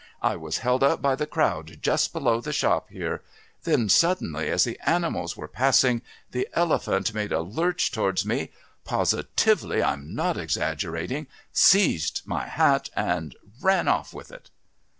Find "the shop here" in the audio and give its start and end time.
2.41-3.21